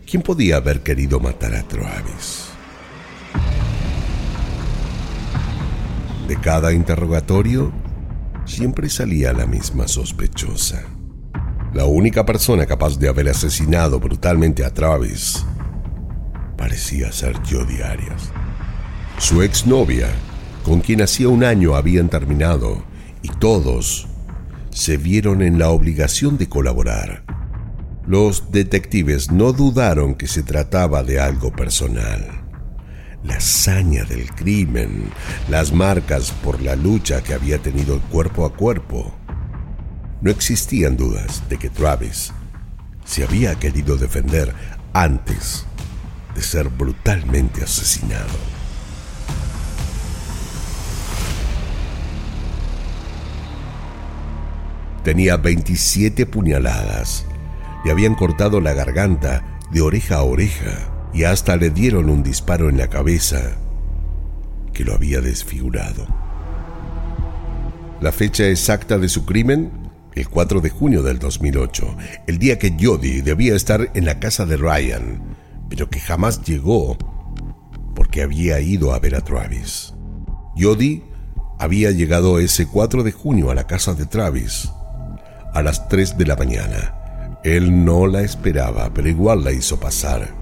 [0.09, 2.45] ¿Quién podía haber querido matar a Travis?
[6.29, 7.73] De cada interrogatorio,
[8.45, 10.83] siempre salía la misma sospechosa.
[11.73, 15.45] La única persona capaz de haber asesinado brutalmente a Travis
[16.71, 18.31] parecía ser Jodi Arias.
[19.17, 20.07] Su exnovia,
[20.63, 22.81] con quien hacía un año habían terminado,
[23.21, 24.07] y todos
[24.69, 27.25] se vieron en la obligación de colaborar.
[28.07, 32.37] Los detectives no dudaron que se trataba de algo personal
[33.23, 35.11] la hazaña del crimen,
[35.47, 39.13] las marcas por la lucha que había tenido cuerpo a cuerpo.
[40.21, 42.31] No existían dudas de que Travis
[43.05, 44.55] se había querido defender
[44.93, 45.67] antes
[46.43, 48.51] ser brutalmente asesinado.
[55.03, 57.25] Tenía 27 puñaladas.
[57.83, 62.69] Le habían cortado la garganta de oreja a oreja y hasta le dieron un disparo
[62.69, 63.57] en la cabeza
[64.73, 66.05] que lo había desfigurado.
[67.99, 69.71] La fecha exacta de su crimen,
[70.15, 74.45] el 4 de junio del 2008, el día que Jody debía estar en la casa
[74.45, 75.21] de Ryan,
[75.71, 76.97] pero que jamás llegó
[77.95, 79.93] porque había ido a ver a Travis.
[80.57, 81.01] Jody
[81.57, 84.69] había llegado ese 4 de junio a la casa de Travis
[85.53, 87.39] a las 3 de la mañana.
[87.45, 90.35] Él no la esperaba, pero igual la hizo pasar.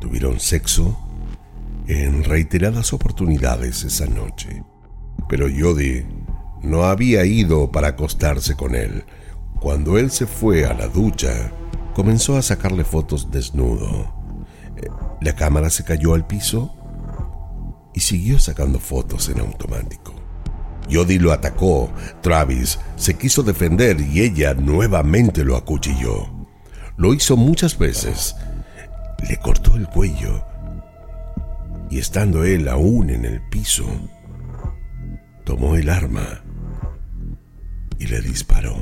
[0.00, 0.98] Tuvieron sexo
[1.86, 4.64] en reiteradas oportunidades esa noche.
[5.28, 6.04] Pero Jody
[6.62, 9.04] no había ido para acostarse con él.
[9.60, 11.52] Cuando él se fue a la ducha,
[11.94, 14.15] comenzó a sacarle fotos desnudo.
[14.76, 14.88] Eh,
[15.20, 16.74] la cámara se cayó al piso
[17.94, 20.14] y siguió sacando fotos en automático.
[20.90, 26.28] Jody lo atacó, Travis se quiso defender y ella nuevamente lo acuchilló.
[26.96, 28.36] Lo hizo muchas veces
[29.28, 30.44] le cortó el cuello
[31.90, 33.86] y estando él aún en el piso,
[35.44, 36.42] tomó el arma
[37.98, 38.76] y le disparó.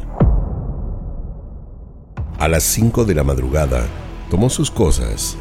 [2.39, 3.87] A las 5 de la madrugada,
[4.31, 5.37] tomó sus cosas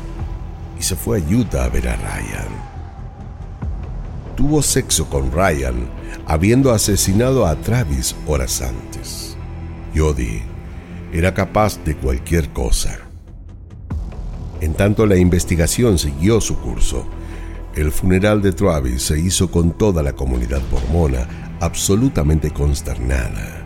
[0.84, 2.48] se fue a Utah a ver a Ryan.
[4.36, 5.88] Tuvo sexo con Ryan,
[6.28, 9.38] habiendo asesinado a Travis horas antes.
[9.96, 10.42] Jody
[11.14, 12.98] era capaz de cualquier cosa.
[14.62, 17.06] En tanto la investigación siguió su curso,
[17.76, 23.66] el funeral de Travis se hizo con toda la comunidad mormona absolutamente consternada.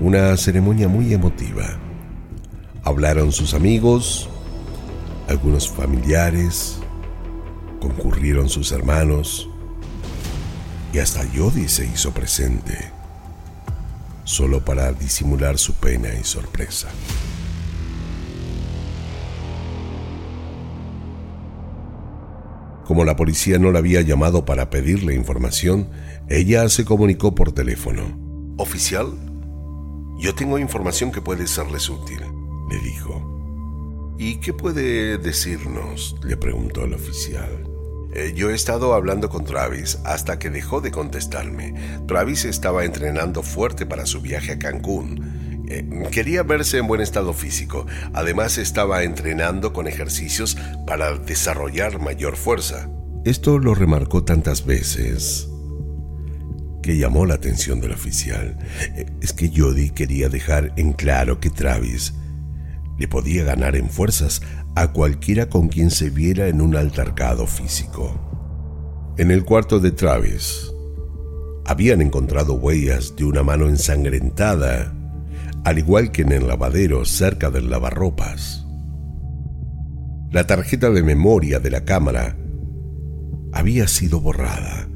[0.00, 1.78] Una ceremonia muy emotiva.
[2.84, 4.28] Hablaron sus amigos,
[5.30, 6.80] algunos familiares,
[7.80, 9.48] concurrieron sus hermanos
[10.92, 12.90] y hasta Jody se hizo presente,
[14.24, 16.88] solo para disimular su pena y sorpresa.
[22.84, 25.88] Como la policía no la había llamado para pedirle información,
[26.28, 28.18] ella se comunicó por teléfono.
[28.56, 29.12] Oficial,
[30.18, 32.20] yo tengo información que puede serles útil,
[32.68, 33.29] le dijo.
[34.20, 36.14] ¿Y qué puede decirnos?
[36.22, 37.64] le preguntó el oficial.
[38.12, 41.72] Eh, yo he estado hablando con Travis hasta que dejó de contestarme.
[42.06, 47.32] Travis estaba entrenando fuerte para su viaje a Cancún eh, quería verse en buen estado
[47.32, 47.86] físico.
[48.12, 52.90] Además estaba entrenando con ejercicios para desarrollar mayor fuerza.
[53.24, 55.48] Esto lo remarcó tantas veces
[56.82, 58.58] que llamó la atención del oficial.
[58.96, 62.12] Eh, es que Jody quería dejar en claro que Travis
[63.00, 64.42] le podía ganar en fuerzas
[64.76, 69.14] a cualquiera con quien se viera en un altercado físico.
[69.16, 70.70] En el cuarto de Travis
[71.64, 74.94] habían encontrado huellas de una mano ensangrentada,
[75.64, 78.66] al igual que en el lavadero cerca del lavarropas.
[80.30, 82.36] La tarjeta de memoria de la cámara
[83.54, 84.90] había sido borrada,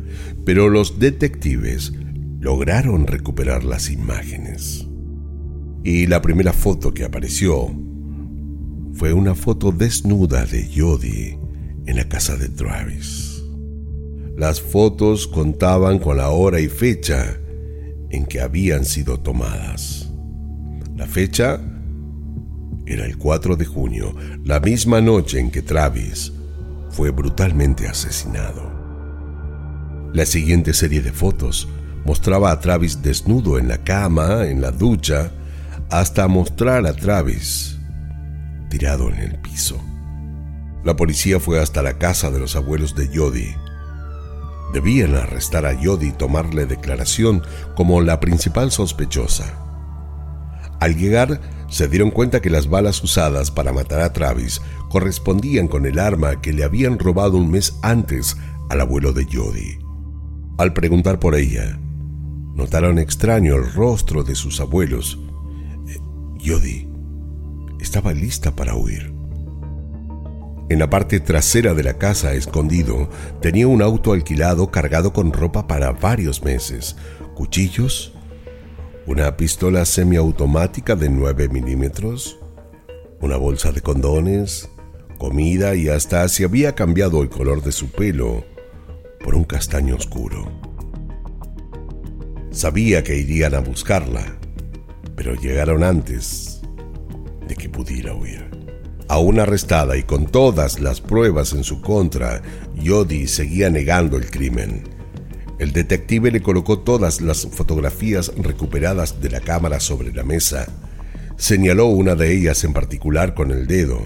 [0.45, 1.95] pero los detectives
[2.39, 4.87] lograron recuperar las imágenes.
[5.83, 7.75] Y la primera foto que apareció
[8.95, 11.37] fue una foto desnuda de Jody
[11.87, 13.43] en la casa de Travis.
[14.37, 17.39] Las fotos contaban con la hora y fecha
[18.11, 20.11] en que habían sido tomadas.
[20.97, 21.61] La fecha
[22.87, 24.15] era el 4 de junio,
[24.45, 26.33] la misma noche en que Travis
[26.91, 28.73] fue brutalmente asesinado.
[30.13, 31.69] La siguiente serie de fotos
[32.05, 35.33] mostraba a Travis desnudo en la cama, en la ducha,
[35.91, 37.74] hasta mostrar a Travis
[38.75, 39.81] tirado en el piso.
[40.83, 43.55] La policía fue hasta la casa de los abuelos de Jody.
[44.73, 47.41] Debían arrestar a Jody y tomarle declaración
[47.77, 49.45] como la principal sospechosa.
[50.81, 54.61] Al llegar, se dieron cuenta que las balas usadas para matar a Travis
[54.91, 58.37] correspondían con el arma que le habían robado un mes antes
[58.71, 59.79] al abuelo de Jody.
[60.59, 61.79] Al preguntar por ella,
[62.57, 65.21] notaron extraño el rostro de sus abuelos.
[66.45, 66.94] Jody
[67.85, 69.13] estaba lista para huir.
[70.71, 73.11] En la parte trasera de la casa, escondido,
[73.41, 76.97] tenía un auto alquilado cargado con ropa para varios meses,
[77.35, 78.15] cuchillos,
[79.07, 82.39] una pistola semiautomática de 9 milímetros,
[83.21, 84.71] una bolsa de condones,
[85.19, 88.45] comida y hasta se había cambiado el color de su pelo
[89.23, 90.51] por un castaño oscuro.
[92.51, 94.39] Sabía que irían a buscarla,
[95.17, 96.54] pero llegaron antes
[97.85, 98.51] pudiera huir.
[99.09, 102.41] Aún arrestada y con todas las pruebas en su contra,
[102.75, 104.85] Yodi seguía negando el crimen.
[105.59, 110.67] El detective le colocó todas las fotografías recuperadas de la cámara sobre la mesa.
[111.37, 114.01] Señaló una de ellas en particular con el dedo.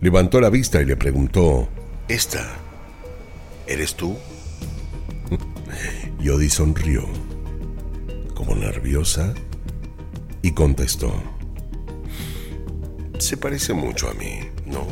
[0.00, 1.68] Levantó la vista y le preguntó,
[2.08, 2.48] ¿Esta?
[3.66, 4.16] ¿Eres tú?
[6.20, 7.04] Yodi sonrió,
[8.34, 9.34] como nerviosa,
[10.42, 11.12] y contestó,
[13.22, 14.84] Se parece mucho a mí, ¿no?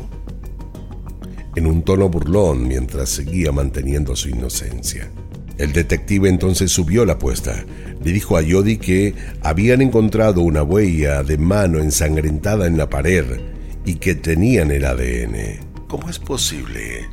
[1.56, 5.10] En un tono burlón mientras seguía manteniendo su inocencia.
[5.58, 7.64] El detective entonces subió la apuesta.
[8.04, 13.40] Le dijo a Yodi que habían encontrado una huella de mano ensangrentada en la pared
[13.84, 15.88] y que tenían el ADN.
[15.88, 17.08] ¿Cómo es posible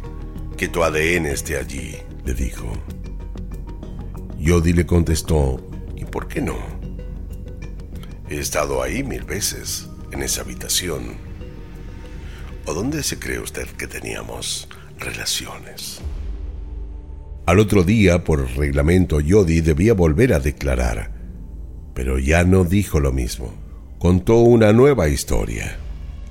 [0.56, 1.96] que tu ADN esté allí?
[2.26, 2.72] le dijo.
[4.38, 6.58] Yodi le contestó, ¿y por qué no?
[8.30, 11.16] He estado ahí mil veces, en esa habitación.
[12.66, 14.68] ¿O dónde se cree usted que teníamos
[15.00, 16.02] relaciones?
[17.46, 21.12] Al otro día, por reglamento, Yodi debía volver a declarar,
[21.94, 23.54] pero ya no dijo lo mismo.
[24.00, 25.80] Contó una nueva historia.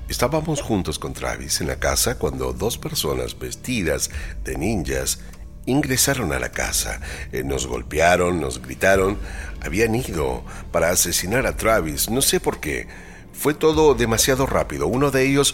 [0.09, 4.09] Estábamos juntos con Travis en la casa cuando dos personas vestidas
[4.45, 5.19] de ninjas
[5.65, 7.01] ingresaron a la casa.
[7.31, 9.17] Eh, nos golpearon, nos gritaron.
[9.61, 12.09] Habían ido para asesinar a Travis.
[12.09, 12.87] No sé por qué.
[13.37, 14.87] Fue todo demasiado rápido.
[14.87, 15.53] Uno de ellos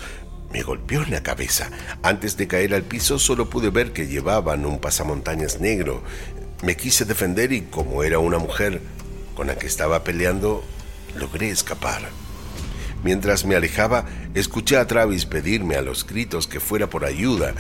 [0.53, 1.69] me golpeó en la cabeza.
[2.01, 6.01] Antes de caer al piso solo pude ver que llevaban un pasamontañas negro.
[6.63, 8.81] Me quise defender y como era una mujer
[9.35, 10.63] con la que estaba peleando,
[11.17, 12.03] logré escapar.
[13.03, 17.53] Mientras me alejaba, escuché a Travis pedirme a los gritos que fuera por ayuda,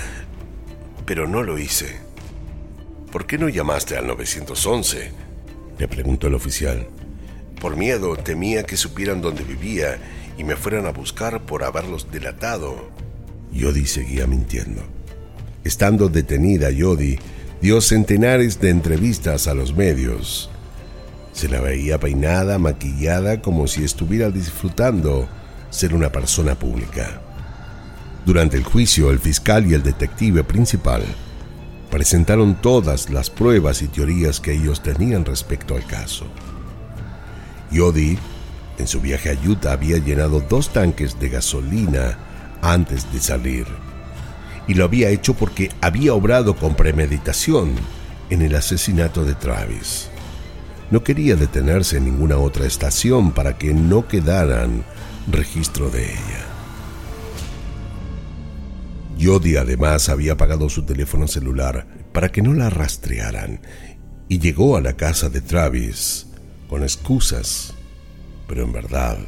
[1.05, 1.99] pero no lo hice.
[3.11, 5.11] ¿Por qué no llamaste al 911?
[5.77, 6.87] Le preguntó el oficial.
[7.63, 9.97] Por miedo, temía que supieran dónde vivía
[10.37, 12.89] y me fueran a buscar por haberlos delatado.
[13.53, 14.81] Yodi seguía mintiendo.
[15.63, 17.17] Estando detenida, Yodi
[17.61, 20.49] dio centenares de entrevistas a los medios.
[21.31, 25.29] Se la veía peinada, maquillada, como si estuviera disfrutando
[25.69, 27.21] ser una persona pública.
[28.25, 31.03] Durante el juicio, el fiscal y el detective principal
[31.89, 36.27] presentaron todas las pruebas y teorías que ellos tenían respecto al caso.
[37.73, 38.17] Yodi
[38.77, 42.17] en su viaje a Utah había llenado dos tanques de gasolina
[42.61, 43.65] antes de salir.
[44.67, 47.71] Y lo había hecho porque había obrado con premeditación
[48.29, 50.09] en el asesinato de Travis.
[50.89, 54.83] No quería detenerse en ninguna otra estación para que no quedaran
[55.29, 56.45] registro de ella.
[59.21, 63.61] Jody además había apagado su teléfono celular para que no la rastrearan
[64.27, 66.32] y llegó a la casa de Travis
[66.73, 67.75] con excusas
[68.47, 69.19] pero en verdad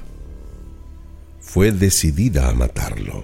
[1.40, 3.24] fue decidida a matarlo.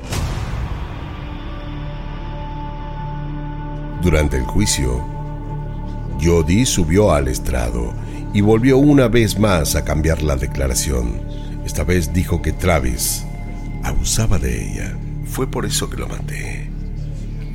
[4.04, 5.04] Durante el juicio,
[6.22, 7.96] Jody subió al estrado
[8.32, 11.20] y volvió una vez más a cambiar la declaración.
[11.66, 13.26] Esta vez dijo que Travis
[13.82, 14.96] abusaba de ella.
[15.26, 16.70] Fue por eso que lo maté.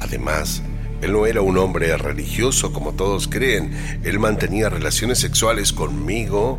[0.00, 0.62] Además,
[1.02, 3.72] él no era un hombre religioso como todos creen.
[4.02, 6.58] Él mantenía relaciones sexuales conmigo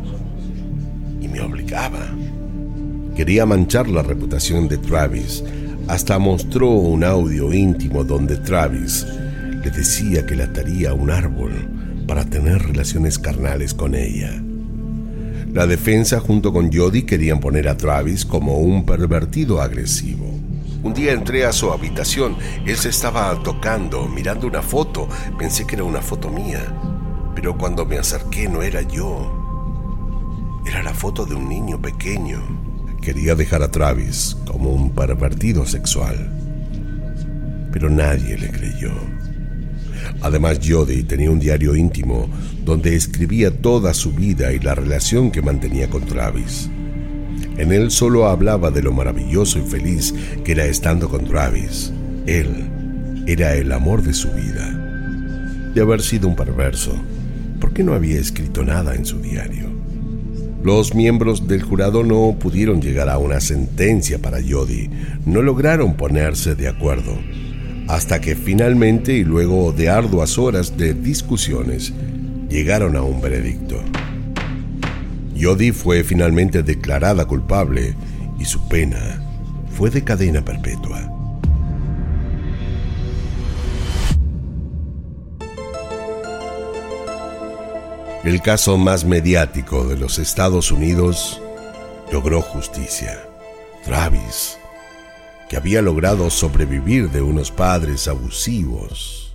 [1.20, 2.14] y me obligaba.
[3.16, 5.42] Quería manchar la reputación de Travis.
[5.88, 9.06] Hasta mostró un audio íntimo donde Travis
[9.64, 11.52] le decía que le ataría a un árbol
[12.06, 14.40] para tener relaciones carnales con ella.
[15.52, 20.37] La defensa junto con Jody querían poner a Travis como un pervertido agresivo.
[20.82, 25.74] Un día entré a su habitación, él se estaba tocando, mirando una foto, pensé que
[25.74, 26.60] era una foto mía,
[27.34, 32.40] pero cuando me acerqué no era yo, era la foto de un niño pequeño.
[33.02, 36.30] Quería dejar a Travis como un pervertido sexual,
[37.72, 38.92] pero nadie le creyó.
[40.20, 42.28] Además, Jody tenía un diario íntimo
[42.64, 46.70] donde escribía toda su vida y la relación que mantenía con Travis.
[47.56, 50.14] En él solo hablaba de lo maravilloso y feliz
[50.44, 51.92] que era estando con Travis.
[52.26, 52.48] Él
[53.26, 55.70] era el amor de su vida.
[55.74, 56.92] De haber sido un perverso,
[57.60, 59.68] ¿por qué no había escrito nada en su diario?
[60.62, 64.90] Los miembros del jurado no pudieron llegar a una sentencia para Jody,
[65.24, 67.16] no lograron ponerse de acuerdo
[67.88, 71.92] hasta que finalmente y luego de arduas horas de discusiones
[72.48, 73.82] llegaron a un veredicto.
[75.38, 77.94] Yodi fue finalmente declarada culpable
[78.38, 79.22] y su pena
[79.70, 81.10] fue de cadena perpetua.
[88.24, 91.40] El caso más mediático de los Estados Unidos
[92.12, 93.20] logró justicia.
[93.84, 94.58] Travis
[95.48, 99.34] que había logrado sobrevivir de unos padres abusivos,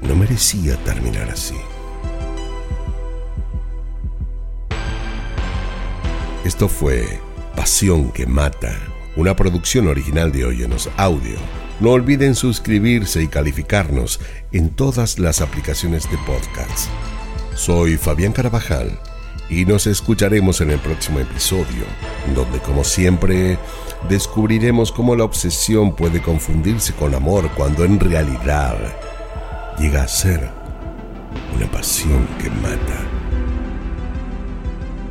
[0.00, 1.56] no merecía terminar así.
[6.44, 7.20] Esto fue
[7.56, 8.78] Pasión que Mata,
[9.16, 11.36] una producción original de Oyenos Audio.
[11.80, 14.20] No olviden suscribirse y calificarnos
[14.52, 16.88] en todas las aplicaciones de podcast.
[17.56, 19.00] Soy Fabián Carabajal
[19.50, 21.84] y nos escucharemos en el próximo episodio,
[22.36, 23.58] donde como siempre
[24.08, 28.76] descubriremos cómo la obsesión puede confundirse con amor cuando en realidad
[29.76, 30.48] llega a ser
[31.56, 33.17] una pasión que mata.